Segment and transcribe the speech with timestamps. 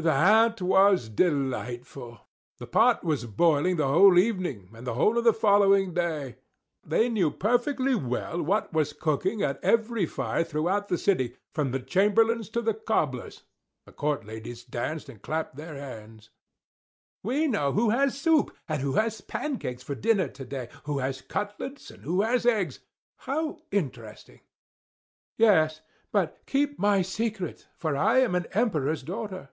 [0.00, 2.20] That was delightful!
[2.56, 6.36] The pot was boiling the whole evening, and the whole of the following day.
[6.82, 11.80] They knew perfectly well what was cooking at every fire throughout the city, from the
[11.80, 13.42] chamberlain's to the cobbler's;
[13.84, 16.30] the court ladies danced and clapped their hands.
[17.22, 21.20] "We know who has soup, and who has pancakes for dinner to day, who has
[21.20, 22.78] cutlets, and who has eggs.
[23.18, 24.40] How interesting!"
[25.36, 29.50] "Yes, but keep my secret, for I am an Emperor's daughter."